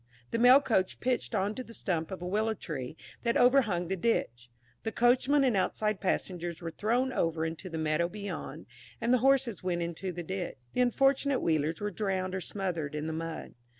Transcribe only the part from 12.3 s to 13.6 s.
or smothered in the mud.